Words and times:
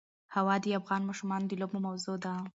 هوا 0.35 0.55
د 0.63 0.65
افغان 0.79 1.01
ماشومانو 1.09 1.49
د 1.49 1.53
لوبو 1.61 1.77
موضوع 1.87 2.15
ده. 2.25 2.33